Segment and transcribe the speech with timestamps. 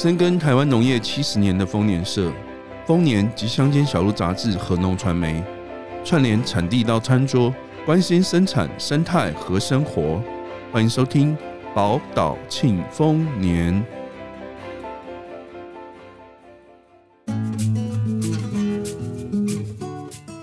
[0.00, 2.32] 深耕台湾农业七十年的丰年社、
[2.86, 5.42] 丰年及乡间小路杂志和农传媒，
[6.04, 7.52] 串联产地到餐桌，
[7.84, 10.22] 关心生产生态和生活。
[10.70, 11.36] 欢迎收听
[11.74, 13.84] 宝岛庆丰年。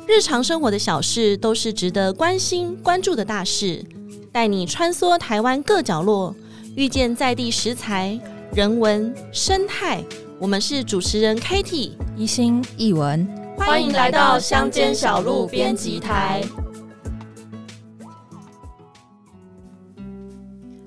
[0.05, 3.85] 日常生活的小事都是值得关心关注的大事，
[4.33, 6.35] 带你穿梭台湾各角落，
[6.75, 8.19] 遇见在地食材。
[8.55, 10.01] 人文生态，
[10.39, 13.27] 我们是主持人 Katie、一心、一文，
[13.57, 16.41] 欢迎来到乡间小路编辑台。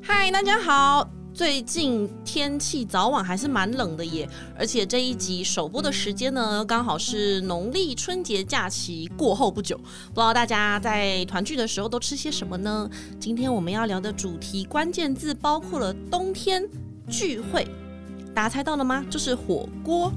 [0.00, 1.06] 嗨，大家好。
[1.34, 4.26] 最近天气早晚还是蛮冷的耶，
[4.58, 9.76] 而且这一集首播的时间呢，刚好是农历春节假期过后不久。
[9.76, 12.88] 不知道大家在团聚的时候都吃些什么呢？
[13.20, 16.66] 今天我们要聊的主题关键字包括了冬天。
[17.08, 17.66] 聚会，
[18.34, 19.04] 大家猜到了吗？
[19.10, 20.12] 就是火锅。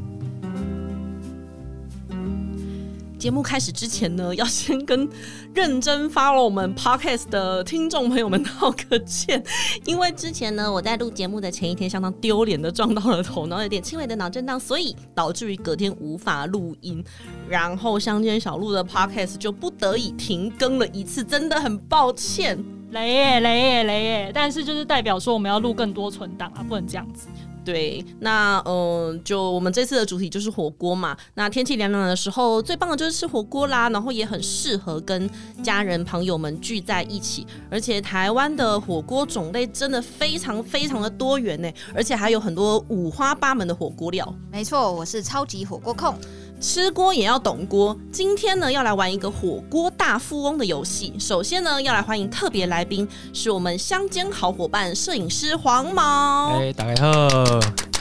[3.18, 5.08] 节目开始之前呢， 要先跟
[5.54, 9.44] 认真 follow 我们 podcast 的听众朋友们道个歉，
[9.86, 17.04] 因为之前呢，我在录节目的前一天相当丢脸的撞到了头，然后有点轻微的脑震荡，所以导致于隔天无法录音，
[17.48, 22.58] 然后乡间小路的 podcast 就不得已停更了一次，真的很抱歉。
[22.92, 24.32] 雷耶雷耶雷耶！
[24.34, 27.28] 但是就是代表说我们要录更多存档啊，不能这样子。
[27.64, 31.16] 对，那嗯、呃，就我们这次的主题就是火锅嘛。
[31.36, 35.30] 那天气凉凉的时候，最棒的就是吃火锅啦，然后也很适合跟
[35.64, 37.46] 家人朋友们聚在一起。
[37.70, 44.36] 而且台湾的火锅种类真的非常非常的多元呢，而且还有很多五花八门的火锅料。
[44.52, 46.16] 没错，我是超级火锅控。
[46.62, 47.98] 吃锅也要懂锅。
[48.12, 51.12] 今天呢，要来玩一个火锅大富翁的游戏。
[51.20, 56.52] 首先呢，要来欢迎特别来宾，是我们乡间好伙伴摄影师黄毛。
[56.60, 57.12] 哎，大家好。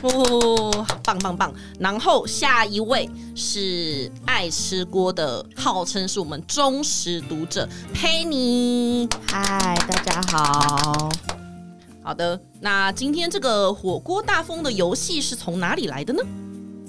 [0.02, 1.50] 哦，棒棒棒。
[1.78, 9.08] 然后下一位是爱吃锅的，号称是我们忠实读者佩妮。
[9.26, 11.08] 嗨，大家好。
[12.02, 16.22] 好的，那今天这个火锅大风的游戏是从哪里来的呢？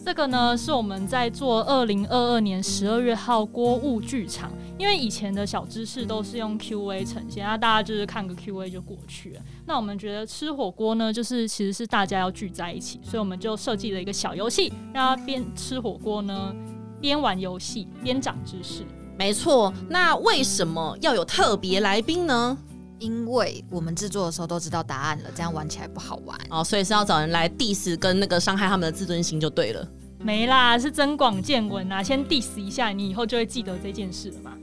[0.04, 9.42] 这个呢，是我们在做二零二二年十二月号锅物剧场，因为以前的小知识都是用 Q&A 呈现，那大家就是看个 Q&A 就过去了。
[9.66, 16.54] 那我们觉得吃火锅呢，就是其实是大家要聚在一起，所以我们就设计了一个小游戏，让大家边吃火锅呢，
[17.00, 18.84] 边玩游戏边长知识。
[19.18, 22.58] 没错，那为什么要有特别来宾呢？
[23.02, 29.86] 因为我们制作的时候都知道答案了，这样玩起来不好玩哦，所以是要找人来 diss 跟那个伤害他们的自尊心就对了。
[30.20, 34.54] 没啦，是增广见闻啊，先 diss 一下，你以后就会记得这件事了嘛。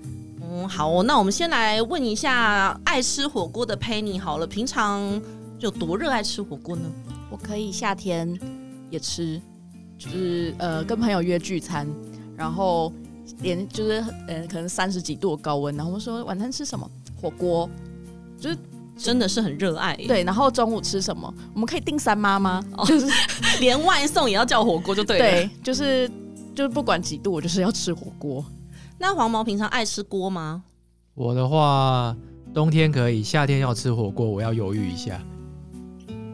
[0.40, 5.20] 嗯，好哦，那我们先来问一下爱吃火锅的 Penny 好了，平常
[5.58, 6.88] 有多热爱吃火锅呢？
[7.28, 8.38] 我可以夏天
[8.88, 9.42] 也吃，
[9.98, 11.86] 就是呃跟朋友约聚餐，
[12.36, 12.92] 然后
[13.40, 16.88] 连就是呃可能三十几度的高温，然后我们说晚餐吃什么？
[17.20, 17.68] 火锅。
[18.40, 18.58] 就是
[18.96, 20.22] 真的是很热爱，对。
[20.24, 21.32] 然后中午吃什么？
[21.54, 22.64] 我们可以订三妈吗？
[22.76, 23.06] 哦，就是
[23.60, 25.24] 连外送也要叫火锅就对了。
[25.24, 26.10] 对，就是
[26.54, 28.44] 就是不管几度，我就是要吃火锅。
[28.98, 30.62] 那黄毛平常爱吃锅吗？
[31.14, 32.16] 我的话，
[32.54, 35.20] 冬天可以，夏天要吃火锅，我要犹豫一下。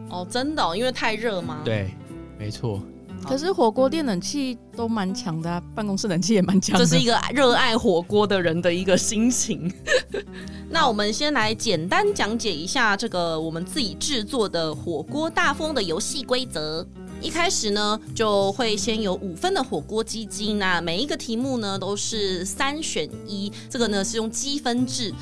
[0.09, 1.61] 哦，真的哦，因为太热吗？
[1.65, 1.93] 对，
[2.39, 2.81] 没错。
[3.27, 6.77] 可是火锅店冷气都蛮强的啊，办公室冷气也蛮强。
[6.77, 9.71] 这是一个热爱火锅的人的一个心情。
[10.69, 16.85] 那我们先来简单讲解一下这个我们自己制作的火锅大风的游戏规则。
[17.21, 25.13] 一开始呢，就会先有五分的火锅基金，那每一个题目呢都是三选一，这个呢是用积分制。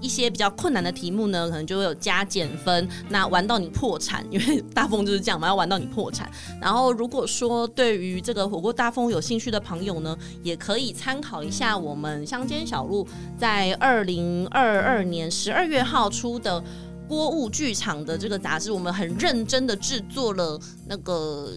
[0.00, 6.30] 一些比较困难的题目呢，可能就会有加减分，那玩到你破产， 因为大风就是这样嘛，要玩到你破产。
[6.60, 13.06] 然后如果说对于这个火锅大风有兴趣的朋友呢，也可以参考一下我们乡间小路
[13.38, 16.62] 在二零二二年十二月号出的
[17.08, 21.52] 锅物剧场的这个杂志，我们很认真的制作了那个。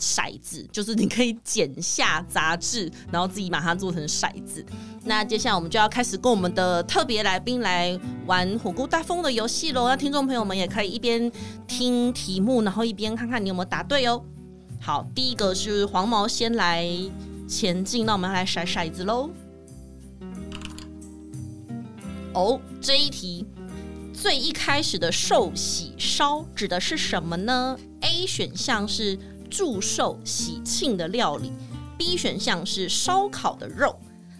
[0.00, 4.64] 骰子就是你可以剪下杂志，然后自己把它做成骰子。
[5.04, 9.86] 那接下来我们就要开始跟我们的特别来宾来玩火锅大风的游戏喽。
[9.86, 11.30] 那听众朋友们也可以一边
[11.68, 14.22] 听题目，然后一边看看你有没有答对哦。
[14.80, 16.88] 好，第一个是黄毛先来
[17.46, 19.30] 前进，那我们来骰骰子喽。
[22.32, 23.46] 哦，这一题
[24.14, 29.18] 最一开始的寿喜烧指的是什么呢？A 选项是。
[29.50, 31.52] 祝寿喜庆的料理
[31.98, 33.94] ，B 选项是烧烤的肉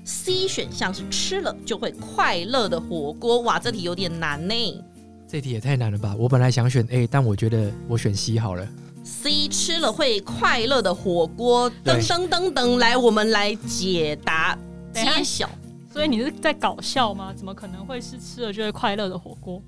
[0.05, 3.41] ，C 选项是吃了就会快乐的火锅。
[3.41, 4.85] 哇，这题有点难呢。
[5.29, 6.15] 这题也太难了吧！
[6.19, 8.67] 我本来想选 A，但我觉得我选 C 好了。
[9.05, 14.59] C 吃了会快乐的火锅，噔噔噔噔，来，我们来解答
[14.93, 15.49] 揭晓。
[15.93, 17.33] 所以你是在搞笑吗？
[17.35, 19.62] 怎么可能会是吃了就会快乐的火锅？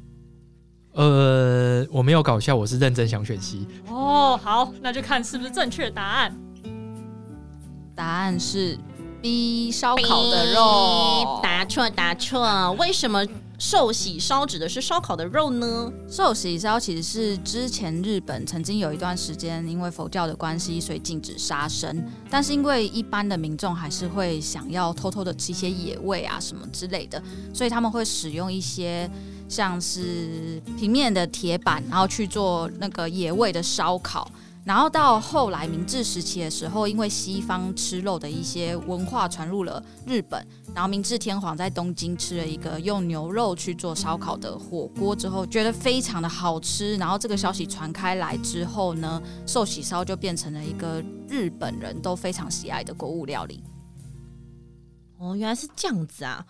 [0.93, 3.59] 呃，我没有搞笑，我是认真想选 C。
[3.89, 6.37] 哦，好，那就看是不是正确答案。
[7.95, 8.79] 答案是
[9.21, 11.41] B，烧烤的肉。
[11.43, 12.73] 答错，答错。
[12.73, 13.25] 为什么？
[13.59, 15.89] 寿喜烧指的是烧烤的肉呢？
[16.09, 22.05] 寿喜烧其实是之前日本曾经有一段时间，因为佛教的关系，所以禁止杀生。
[22.29, 27.23] 但是因为一般的民众还是会想要偷偷的吃一些野味啊什么之类的，
[27.55, 29.09] 所以他们会使用一些
[29.53, 34.27] 像是平面的铁板，然后去做那个野味的烧烤。
[34.65, 40.43] 然后到后来明治时期的时候，因为西方吃肉的一些文化传入了日本，
[40.75, 46.97] 然后明治天皇在东京吃了一个用牛肉去做烧烤的火锅之后，觉得非常的好吃。
[46.97, 53.63] 然后这个消息传开来之后呢，寿喜烧就变成了一个日本人都非常喜爱的国物料理。
[55.19, 56.43] 哦，原来是这样子啊！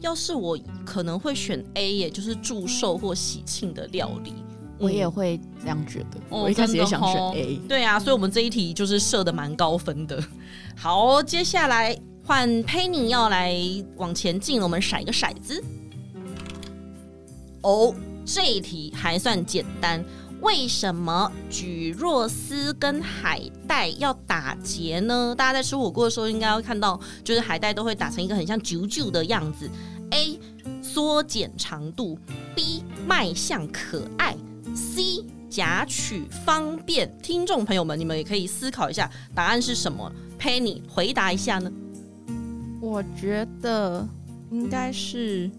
[0.00, 4.34] 要是我可能会选 A，也就是祝寿或喜庆的料理。
[4.78, 7.56] 我也会这样觉得，嗯、我一开始也想选 A。
[7.68, 10.22] 对啊，所以我们这一题就是设的蛮高分的。
[10.76, 13.56] 好，接下来换 Penny 要来
[13.96, 15.64] 往前进，我们骰一个骰子。
[17.62, 17.92] 哦，
[18.24, 20.04] 这一题还算简单。
[20.40, 25.34] 为什么蒟蒻丝跟海带要打结呢？
[25.36, 29.68] 大家在吃火锅的时候应该会看到，就是海带都会打成一个很像啾啾的样子。
[30.10, 30.38] A
[30.80, 32.18] 缩减长度
[32.54, 34.36] ，B 卖相可爱。
[34.74, 41.70] C 夹取方便，听众朋友们，你们也可以思考一下，答案是什么？Penny 回答一下呢？
[42.80, 44.06] 我觉得
[44.52, 45.50] 应该是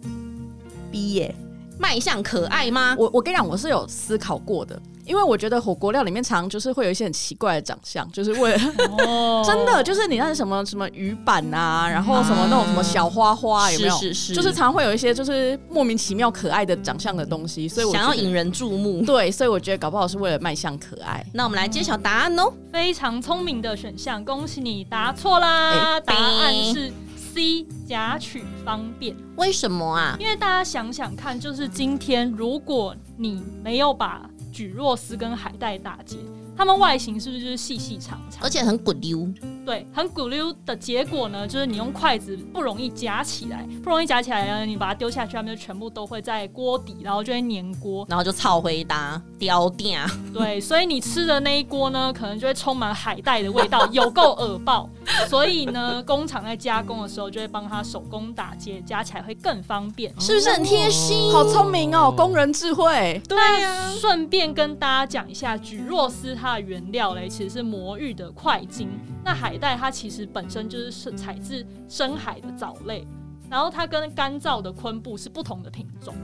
[0.90, 1.36] B 耶，
[1.80, 2.96] 卖相可爱吗？
[3.00, 4.80] 我我跟你讲，我是有思考过的。
[5.06, 8.60] 因为我觉得火锅料里面常常就是会有一些很奇怪的长相，就是为了、
[9.08, 9.44] oh.
[9.44, 13.98] 真的就是你那什么什么鱼板啊，然后什么那种什么小花花有没有？
[13.98, 19.02] 是是是，就是常常会有一些就是莫名其妙可爱的长相的东西，所以我想要引人注目。
[19.08, 21.26] 对，所以我觉得搞不好是为了卖相可爱。
[21.34, 25.96] 那我们来揭晓答案哦，非常聪明的选项，恭喜你答错啦！
[25.96, 26.94] 欸、答案是
[27.34, 29.16] C 夹取方便。
[29.36, 30.16] 为什么啊？
[30.20, 36.18] 因为大家想想看，就是今天如果你没有把蒟蒻丝跟海带打结，
[36.60, 39.26] 它们外形是不是就是细细长长，而且很滚溜？
[39.66, 50.06] 对，很滚溜的结果呢，就是你用筷子不容易夹起来，不容易夹起来呢，你把它丢下去，它们就全部都会在锅底，然后就会粘锅，然后就炒回搭掉掉。
[50.34, 54.90] 对，所以你吃的那一锅呢，可能就会充满海带的味道，有够恶爆。
[55.30, 61.32] 所以呢，工厂在加工的时候就会帮它手工打结，夹起来会更方便，是不是很贴心？
[61.32, 63.22] 好聪明哦，工人智慧。
[63.30, 68.90] 对呀，顺便跟大家讲一下，蒟蒻丝它的原料嘞，其实是魔芋的块茎。
[69.24, 73.06] 那海带它其实本身就是采自深海的藻类，
[73.50, 76.16] 然后它跟干燥的昆布是不同的品种。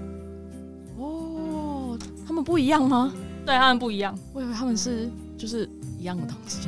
[0.97, 3.13] 哦，它们不一样吗？
[3.45, 4.17] 对，它们不一样。
[4.33, 5.69] 我以为它们是就是
[5.99, 6.67] 一样的东西。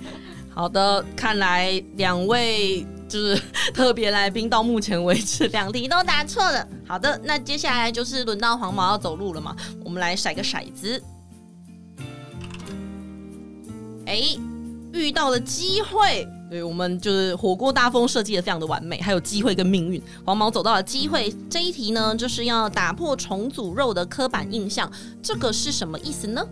[0.48, 3.40] 好的，看来两位就是
[3.74, 6.66] 特别来宾到目前为止两题都答错了。
[6.88, 9.54] 好的，那接下来就是轮到黄毛要走路了嘛，
[9.84, 11.00] 我们来甩个骰子。
[14.06, 14.38] 哎。
[14.92, 20.00] 遇到了机会，对，我们就是火锅大风设计的非常的完美，还有机会跟命运。
[20.24, 26.42] 黄毛走到了机会这一题呢，就是要打破重组肉的刻板印象，这个是什么意思呢？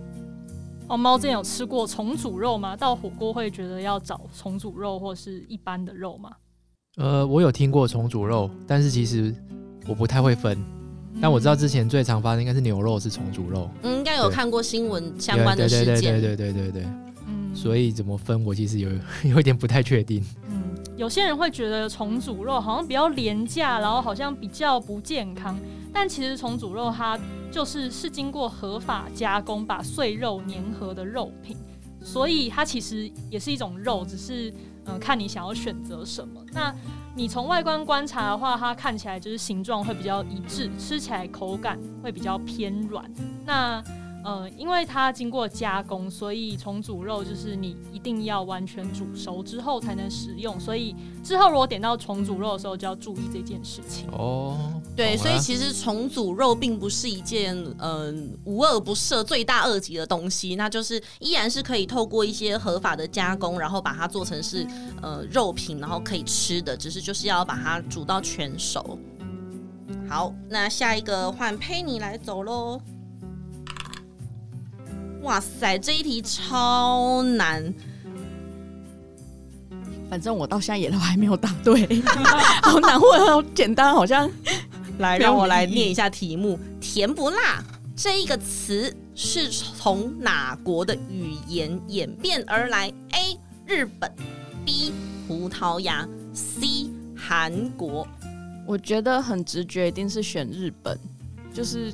[0.86, 2.76] 黄毛之前有吃过重组肉吗？
[2.76, 6.30] 到火锅会觉得要找重组肉或是一般的肉吗？
[6.98, 9.34] 呃，我有听过重组肉，但是其实
[9.88, 10.62] 我不太会分。
[11.18, 17.03] 但我知道之前最常发生应该是牛肉是重组肉，嗯，应该有看过新闻相关的事件，对对对对对对对，对，对。
[17.54, 18.90] 所以怎么分，我其实有
[19.24, 20.22] 有一点不太确定。
[20.50, 20.62] 嗯，
[20.96, 25.58] 有些人会觉得重组肉好像比较廉价，然后好像比较不健康。
[25.92, 27.18] 但其实重组肉它
[27.52, 31.56] 就是是经过合法加工，把碎肉粘合的肉品，
[32.02, 34.52] 所以它其实也是一种肉，只是
[34.86, 36.38] 嗯、看你想要选择什么。
[36.52, 36.74] 那
[37.16, 43.08] 你从外观观察的话，它看起来就是形状会比较一致，吃起来口感会比较偏软。
[43.46, 43.82] 那
[44.24, 50.58] 呃，因为它经过加工，所以重组肉就是你一定要完全煮熟之后才能食用。
[50.58, 54.08] 所以之后如果点到重组肉的时候，就要注意这件事情。
[54.12, 54.56] 哦，
[54.96, 58.14] 对，所以其实重组肉并不是一件嗯、呃、
[58.44, 64.66] 无恶不赦、罪大恶极的东西，那就是依然是可以透过一些合法的加工，然后把它做成是
[65.02, 68.98] 呃肉品，然后可以吃的，只是就是要把它煮到全熟。
[70.08, 72.80] 好，那下一个换佩妮来走喽。
[75.24, 77.74] 哇塞，这一题超难。
[80.08, 82.00] 反正我到现在也都还没有答对，
[82.62, 84.30] 好难或者好简单，好像
[84.98, 87.64] 来让我来念一下题目：甜不辣
[87.96, 93.38] 这一个词是从哪国的语言演变而来？A.
[93.66, 94.12] 日本
[94.64, 94.92] B.
[95.26, 96.90] 葡萄牙 C.
[97.16, 98.06] 韩国。
[98.66, 100.98] 我觉得很直觉，一定是选日本，
[101.52, 101.92] 就是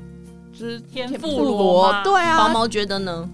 [0.61, 2.37] 就是天妇罗，对啊。
[2.37, 3.27] 毛毛觉得呢？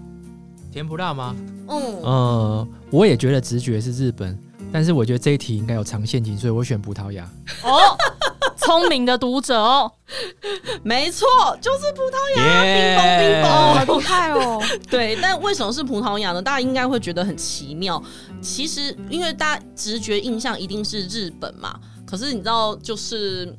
[0.71, 1.35] 甜不辣吗？
[1.67, 4.39] 嗯，呃，我也觉得直觉是日本，
[4.71, 7.29] 但是我觉得这一题应该有藏陷阱，所以我选葡萄牙。
[7.63, 7.97] 哦，
[8.55, 9.91] 聪明的读者哦，
[10.83, 11.27] 没错，
[11.59, 12.63] 就是葡萄牙。
[12.63, 14.63] 冰崩冰崩，好厉害哦。
[14.89, 16.41] 对，但为什么是葡萄牙呢？
[16.41, 18.01] 大家应该会觉得很奇妙。
[18.41, 21.77] 其实，因为大家直觉印象一定是日本嘛。
[22.05, 23.53] 可是你知道，就是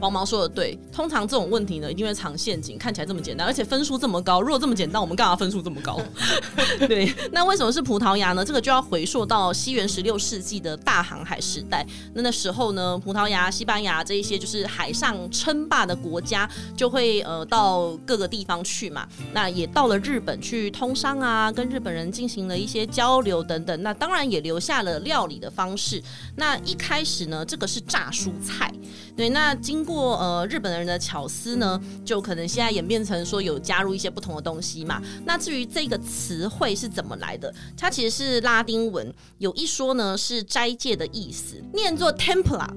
[0.00, 2.78] 黄毛说的对，通常这种问题呢，一定会藏陷阱。
[2.78, 6.00] 看起来这么简单，而且分数这么高，如果这么简单，我们干嘛分数这么高？
[6.86, 8.44] 对，那为什么是葡萄牙呢？
[8.44, 11.84] 这个就要回溯到西元十六世纪的大航海时代。
[12.14, 19.06] 那那时候呢，葡萄牙、西班牙这一些就是海上称霸的国家，就会呃到各个地方去嘛。
[19.32, 23.82] 那也到了日本去通商啊，跟日本人进行了一些交流等等。
[23.82, 26.02] 那当然也留下了料理的方式。
[26.36, 28.72] 那一开始呢，这个是炸蔬菜。
[29.18, 35.02] 对，那经过呃日本人的巧思呢，就可能现在演变成说有加入一些不同的东西嘛。
[35.24, 42.68] 那至于这个词汇是怎么来的，它其实是拉丁文，有一说呢是斋戒的意思，念作 templa。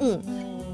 [0.00, 0.20] 嗯，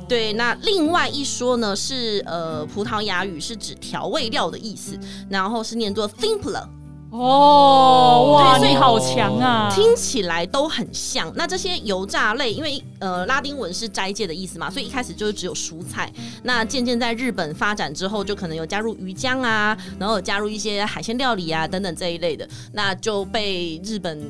[0.09, 0.33] 对。
[0.33, 6.67] 那另外一说呢是呃葡萄牙语是指调味料的意思，然后是念作 thimpla。
[7.11, 9.69] 哦，哇，你好强啊！
[9.75, 11.33] 听起来都很像。
[11.35, 16.13] 那这些油炸类，因为呃拉丁文是斋戒的意思嘛，所以一开始就是只有蔬菜。
[16.45, 24.21] 那渐渐在日本发展之后，就可能有加入鱼浆啊，然后有加入一些海鲜料理啊等等这一类的，那就被日本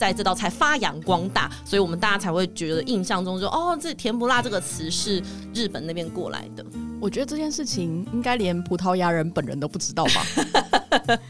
[0.00, 6.64] 在这道菜发扬光大，所以我们大家才会觉得印象中说，哦，这甜不辣这个词是日本那边过来的。
[6.98, 10.24] 我觉得这件事情应该连葡萄牙人本人都不知道吧？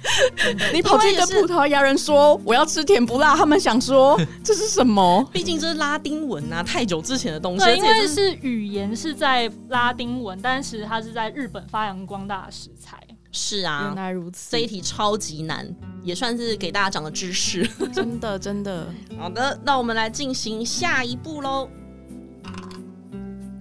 [0.72, 5.28] 你跑去跟葡萄牙人说我要吃甜不辣，他们想说 这是什么？
[5.32, 7.64] 毕竟这是拉丁文啊，太久之前的东西。
[7.64, 12.96] 对，因为是语言是在拉丁文，但是它是在日本发扬光大的食材。
[13.32, 14.50] 是啊，原来如此。
[14.50, 15.64] 这一题超级难，
[16.02, 17.68] 也算是给大家长了知识。
[17.92, 18.92] 真的，真的。
[19.18, 21.68] 好的，那我们来进行下一步喽。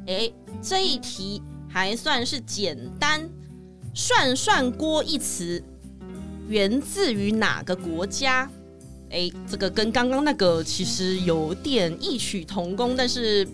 [0.07, 0.31] 哎，
[0.61, 1.41] 这一题。
[1.71, 3.29] 还算是简单，
[3.93, 5.63] 涮涮锅一词
[6.47, 8.49] 源自于哪个国家？
[9.11, 13.47] 哎，这个跟刚刚那个其实有点异曲同工，但是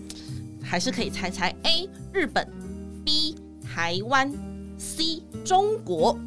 [0.62, 1.54] 还是可以猜猜。
[1.64, 1.86] A.
[2.10, 2.48] 日本
[3.04, 3.36] B.
[3.62, 4.32] 台湾
[4.78, 5.22] C.
[5.44, 6.18] 中国。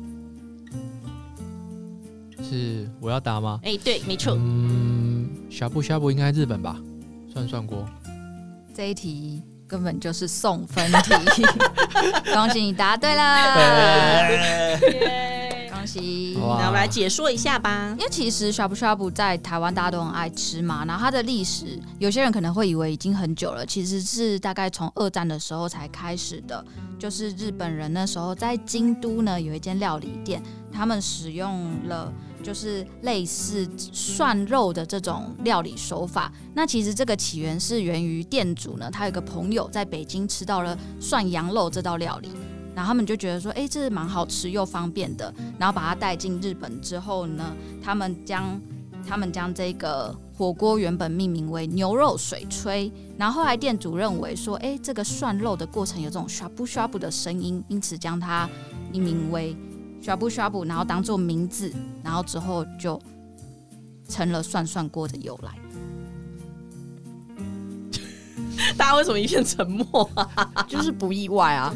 [2.43, 3.59] 是我要答吗？
[3.63, 4.35] 哎，对，没错。
[4.37, 6.77] 嗯，呷哺呷哺应该日本吧？
[7.31, 7.85] 涮涮锅
[8.75, 9.41] 这一题。
[9.67, 11.43] 根本就是送分题，
[12.33, 14.79] 恭喜你答对了，
[15.71, 16.35] 恭喜！
[16.39, 17.95] 那我们来解说一下吧。
[17.99, 26.65] 因为其实 shabu shabu 在台湾大家都很爱吃嘛，然后它的历史，有些人可能会以为已经很久了，其实是大概从二战的时候才开始的。
[26.97, 30.41] 就是日本人那时候在京都呢有一间料理店，
[30.71, 32.11] 他们使用了。
[32.43, 36.31] 就是类似涮肉的这种料理手法。
[36.53, 42.29] 那其实这个起源是源于店主呢，他有个朋友在北京吃到了涮羊肉这道料理，
[42.75, 45.33] 然后他们就觉得说，哎，这是蛮好吃又方便的。
[45.57, 48.59] 然后把它带进日本之后呢，他们将
[49.07, 58.49] 他们将这个火锅原本命名为牛肉水炊，然后后来店主认为说，哎，这个涮肉的过程有这种呷哺呷哺的声音，因此将它
[58.91, 59.55] 命名为。
[60.01, 62.99] 呷哺呷哺，然后当做名字，然后之后就
[64.07, 65.51] 成了涮涮锅的由来。
[68.77, 70.47] 大家为什么一片沉默啊？
[70.67, 71.73] 就是不意外啊！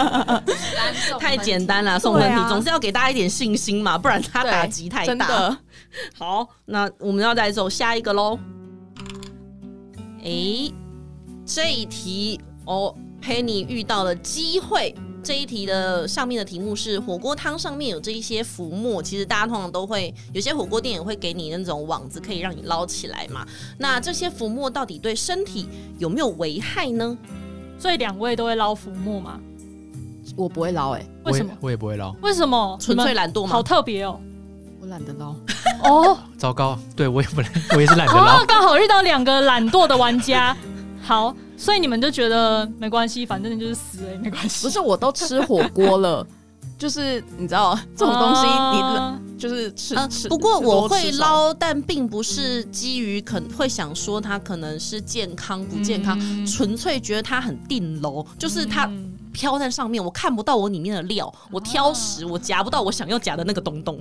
[1.18, 5.58] 太简单了，送分题、啊、总是要给大家一点信心嘛，不然他打击太大。
[6.16, 8.38] 好，那我们要再走下一个喽。
[10.22, 10.70] 哎，
[11.46, 14.94] 这一题哦，Penny 遇到了机会。
[15.22, 23.46] 这一题的上面的题目是火锅汤上面有这一些浮沫，其实大家通常都会有些火锅店也会给你那种网子，可以让你捞起来嘛。
[23.78, 27.16] 那这些浮沫到底对身体有没有危害呢？
[27.78, 29.38] 所以两位都会捞浮沫吗？
[30.36, 31.52] 我不会捞，哎，为什么？
[31.60, 32.78] 我也不会捞，为什么？
[32.80, 33.50] 纯粹懒惰吗？
[33.50, 34.18] 好特别哦，
[34.80, 35.34] 我懒得捞。
[35.82, 37.42] 哦，糟糕，对我也不，
[37.74, 38.40] 我也是懒得捞。
[38.40, 40.56] 哦，刚好遇到两个懒惰的玩家。
[41.02, 41.34] 好。
[41.60, 44.66] 所以你们就觉得没关系，反正就是死了也没关系。
[44.66, 46.26] 不是，我都吃火锅了，
[46.78, 50.26] 就是你知道这种东西你，啊你就是吃、呃吃。
[50.26, 63.98] 不过我会捞，但并不是基于可能会想说它可能是健康不健康，嗯纯粹觉得它很定楼，就是它嗯飘在上面，我看不到我里面的料，我挑食，我夹不到我想要夹的那个东东。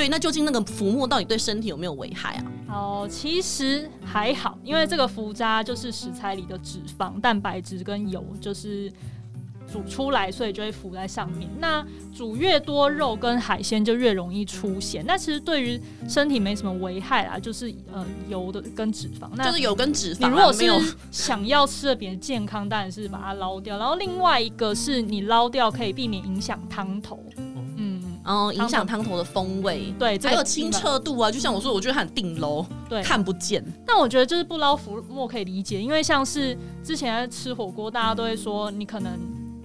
[0.00, 2.44] 对，那究竟那个浮沫到底对身体有没有危害啊？
[2.70, 8.90] 哦，其实还好，因为这个浮渣就是食材里的脂肪、蛋白质跟油，就是
[9.70, 11.50] 煮出来，所以就会浮在上面。
[11.58, 15.04] 那煮越多肉跟海鲜就越容易出现。
[15.04, 15.78] 那其实对于
[16.08, 19.28] 身体没什么危害啦，就是呃油的跟脂肪。
[19.34, 23.76] 那就是油跟脂肪、啊，你如果没有是想要吃的比较健康，当然是把它捞掉。
[23.76, 27.22] 然后另外一个是你捞掉可以避免影响汤头。
[28.24, 31.30] 嗯，嗯，影响汤头的风味，对，这个还有清澈度啊。
[31.30, 33.64] 就像我说，我觉得它很定楼，对，看不见。
[33.86, 39.18] 但我觉得就是不捞浮沫可以理解，因为像是之前在吃火锅，大家都会说你可能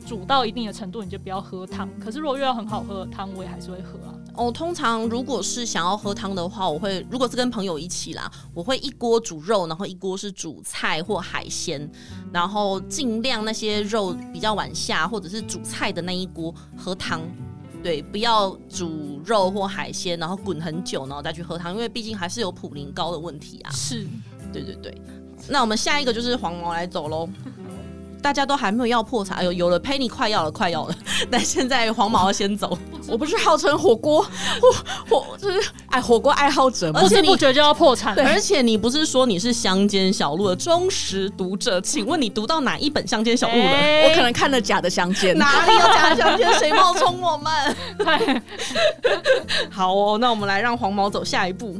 [0.05, 1.89] 煮到一定的程度，你就不要喝汤。
[1.99, 4.13] 可是如果遇到很好喝的汤，我也还是会喝啊。
[4.37, 11.89] 哦，通常如果是想要喝汤的话，我会如果是跟朋友一起啦，我会一锅煮肉，然后一锅是煮菜或海鲜，
[12.33, 17.21] 然后尽量那些肉比较晚下，或者是煮菜的那一锅喝汤。
[17.85, 23.69] 对，不要煮肉或海鲜，然后滚很久，然后再去喝汤，因为毕竟还是有普林高的问题啊。
[23.69, 24.07] 是，
[24.51, 24.99] 对对对。
[25.47, 27.29] 那我们下一个就是黄毛来走喽。
[28.25, 30.95] 大家都还没有要破产，有有了，Penny 快要了，快要了。
[31.29, 32.75] 但现在黄毛要先走，
[33.07, 34.23] 我不是号称火锅
[34.59, 34.71] 火
[35.07, 37.01] 火就是爱火锅爱好者吗？
[37.01, 38.19] 不知不觉就要破产。
[38.27, 41.79] 而且你不是说你是乡间小路的忠实读者？
[41.81, 43.69] 请问你读到哪一本乡间小路了？
[43.69, 46.51] 欸我可能看了假的相见，哪里有假的乡间？
[46.55, 48.41] 谁冒充我们？
[49.69, 51.77] 好哦，那我们来让黄毛走下一步。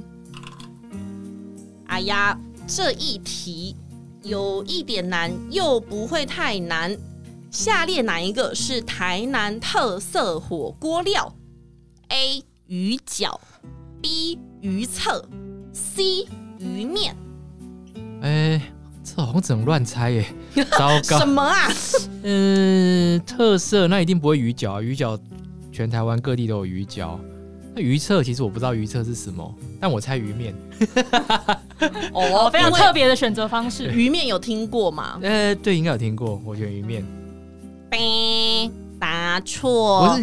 [1.87, 2.37] 哎呀，
[2.67, 3.75] 这一题
[4.25, 6.98] 有一点难，又不会太难。
[7.51, 11.34] 下列哪一个是台南特色火锅料
[12.10, 12.44] ？A.
[12.65, 13.39] 鱼饺
[14.01, 14.39] ，B.
[14.61, 15.24] 鱼册
[15.72, 16.27] ，C.
[16.57, 17.16] 鱼面。
[18.22, 18.59] 哎、
[19.03, 20.25] 这好像只能乱猜耶，
[20.75, 21.25] 糟糕什。
[21.25, 21.70] 么啊？
[22.24, 25.18] 嗯，特色那一定不会鱼饺啊，鱼饺
[25.72, 27.20] 全台湾各地都有鱼饺。
[27.75, 30.55] 那鱼册其实我不知道鱼册是什么，但我猜鱼面。
[32.14, 33.92] 哦，非常特别的选择方式。
[33.94, 35.20] 鱼面有听过吗？
[35.22, 37.05] 呃，对，应该有听过，我选鱼面。
[39.05, 40.20] 呗，答错。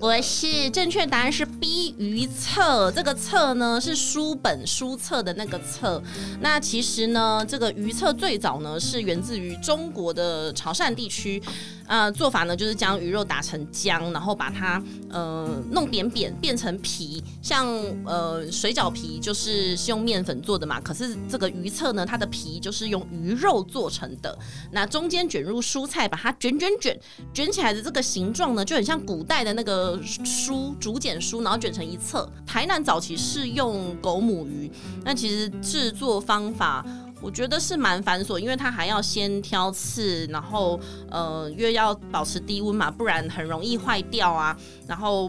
[0.00, 2.90] 不是，正确答案是 B 鱼册。
[2.92, 6.02] 这个册呢是书本书册的那个册。
[6.40, 11.42] 那其实呢，这个鱼册最早呢是源自于中国的潮汕地区。
[11.86, 17.66] 呃，做法呢就是将鱼肉打成浆，然后把它呃弄扁扁变成皮，像
[18.06, 20.80] 呃水饺皮就是是用面粉做的嘛。
[20.80, 24.38] 可是这个鱼册呢，它的皮就是用鱼肉做成的。
[24.72, 26.98] 那中间卷入蔬菜，把它卷卷卷
[27.34, 32.30] 卷起来的这个形状呢，就很像古代的那个书竹简书，然后卷成一册。
[32.46, 34.70] 台南早期是用狗母鱼，
[35.04, 36.86] 那其实制作方法。
[37.20, 40.78] 我觉得是蛮繁琐，因为它还要先挑刺，然后
[41.10, 44.56] 呃，因为要保持低温嘛，不然很容易坏掉啊。
[44.86, 45.28] 然后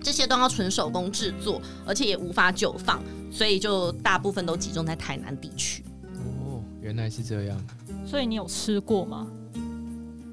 [0.00, 5.84] 这些都要纯手工制作，而且也无法久放，所以就大部分都集中在台南地区。
[6.14, 7.60] 哦，原来是这样。
[8.06, 9.26] 所以你有吃过吗？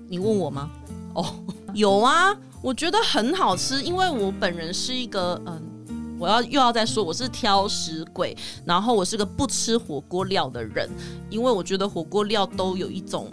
[0.07, 0.69] 你问我吗？
[1.13, 1.25] 哦，
[1.73, 5.61] 有啊，我觉得很好吃，因为我本人是一个嗯。
[6.19, 10.89] 我要又要再说，我是挑食鬼，然后我是个不吃火锅料的人，
[11.29, 13.29] 因为我觉得火锅料都有一种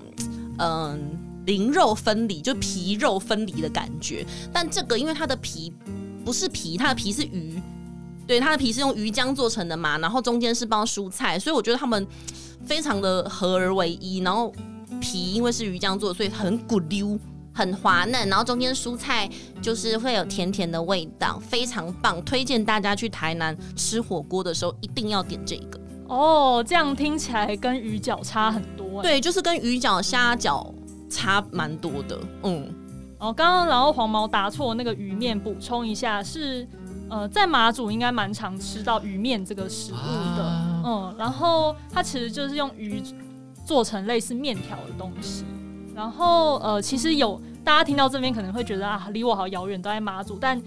[0.59, 0.99] 嗯
[1.47, 4.27] 灵肉分离，就皮肉分离的感觉。
[4.53, 5.73] 但这个因为它的皮
[6.25, 7.63] 不是皮，它的皮是鱼，
[8.27, 12.05] 对，它的皮是用鱼浆做成的嘛，然后中间是包蔬菜，所以我觉得它们
[12.65, 14.19] 非常的合而为一。
[14.19, 14.53] 然后
[15.01, 17.17] 皮因为是鱼浆做的，所以很骨溜。
[17.53, 19.29] 很滑嫩，然后中间蔬菜
[19.61, 25.81] 就是会有甜甜的味道，非常棒，推荐大家去台南吃火锅的时候一定要点这个。
[26.09, 29.01] 哦，这样听起来跟鱼饺差很多。
[29.03, 30.73] 对，就是跟鱼饺、虾饺
[31.09, 32.19] 差蛮多的。
[32.43, 32.69] 嗯，
[33.19, 36.67] 哦，刚刚然后黄毛答错那个鱼面，补充一下是
[37.09, 39.97] 呃，在马祖应该蛮常吃到鱼面这个食物
[40.37, 40.45] 的。
[40.45, 43.03] 啊、嗯，然后它其实就是用鱼
[43.65, 45.45] 做成类似面条的东西。
[46.01, 50.39] 然后呃，其实有大家听到这边可能会觉得啊，离我好遥远，都在马祖。
[50.41, 50.59] 但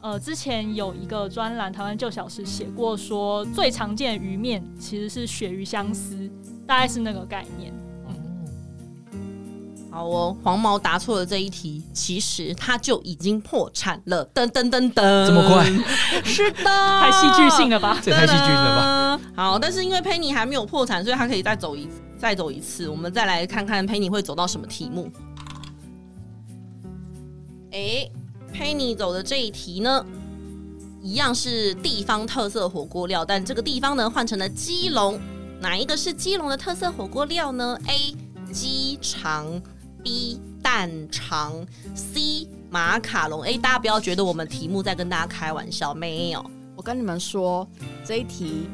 [0.00, 6.28] 呃，之前有一个专栏《台湾旧小时》写过说，最常见的鱼面其实是鳕鱼相思，
[6.66, 7.72] 大概是那个概念。
[8.08, 9.22] 嗯，
[9.92, 14.26] 好哦，黄毛答错了这一题，其实他就已经破产了。
[14.34, 15.64] 噔噔噔噔，这么快？
[16.24, 16.64] 是的，
[17.00, 17.96] 太戏剧性了吧？
[18.02, 19.20] 这太戏剧了吧？
[19.36, 22.02] 好，但是因为 Penny 还没有破产，所以他可以再走一次。
[22.20, 25.10] 再走一次，我们再来看看 Penny 会走到什么题目。
[27.72, 28.06] 哎
[28.52, 30.04] ，Penny 走的这一题呢，
[31.00, 35.18] 一样是地方特色火锅料，但这个地方呢换成了基隆，
[35.60, 38.14] 哪一个是基隆的特色火锅料呢？A.
[38.52, 39.62] 鸡肠
[40.04, 40.38] ，B.
[40.62, 42.46] 蛋肠，C.
[42.68, 43.40] 马卡龙。
[43.40, 46.44] 哎，大家不要觉得我们题目在跟大家开玩笑，没有。
[46.76, 47.66] 我跟你们说，
[48.04, 48.68] 这一题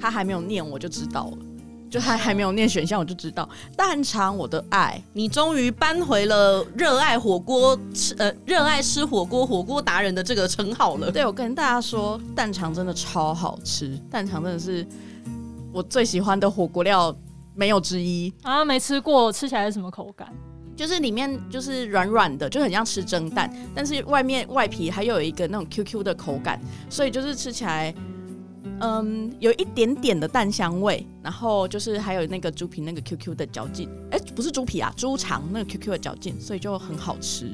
[0.00, 1.38] 他还没有念我就知道了。
[1.90, 11.10] 就还还没有念选项，我就知道蛋肠我的爱，你终于搬回了热爱火锅吃呃热爱吃火锅火锅达人的这个称号了。
[11.12, 14.86] 对，我跟大家说，蛋肠真的超好吃，蛋肠真的是
[15.72, 17.14] 我最喜欢的火锅料，
[17.54, 18.64] 没有之一啊！
[18.64, 20.28] 没吃过，吃起来是什么口感？
[20.76, 27.94] 就是里面就是软软的，就很像吃蒸蛋，但是外面外皮还有一个那种 QQ 的口感，所以就是吃起来。
[28.80, 37.50] 嗯，有一点点的蛋香味，然后就是还有那个猪皮那个 QQ 的嚼劲，哎，不是猪皮啊，猪肠那个 QQ 的嚼劲，所以就很好吃。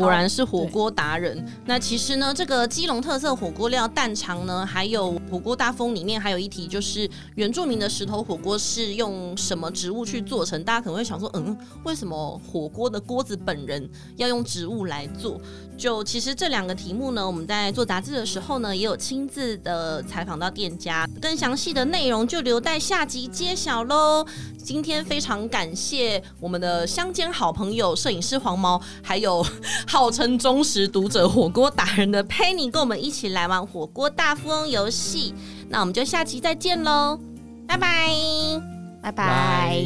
[0.00, 1.46] 果然是火锅达人。
[1.66, 10.64] 那其实呢，这个基隆特色火锅料蛋肠呢，还有火锅大风里面还有一题，就是原住民的石头火锅是用什么植物去做成？
[10.64, 13.86] 大家可能会想说，嗯，为什么火锅的锅子本人
[14.16, 15.38] 要用植物来做？
[15.76, 24.26] 就其实这两个题目呢，我们在做杂志的时候呢，也有亲自的采访到店家，更详细的内容就留待下集揭晓喽。
[24.62, 29.44] 今天非常感谢我们的乡间好朋友摄影师黄毛，还有
[29.90, 35.34] 号称忠实读者火锅达人的 Penny，跟我们一起来玩火锅大富翁游戏。
[35.68, 37.18] 那我们就下期再见喽，
[37.66, 38.08] 拜拜，
[39.02, 39.82] 拜拜。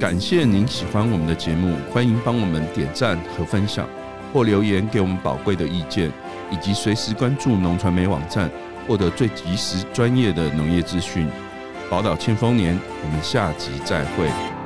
[0.00, 3.86] 感谢您喜欢我们的节目，欢迎帮我们点赞和分享，
[4.32, 6.10] 或留言给我们宝贵的意见，
[6.50, 8.50] 以及随时关注农传媒网站，
[8.88, 11.28] 获得最及时专业的农业资讯。
[11.90, 14.57] 宝岛庆丰年，我们下集再会。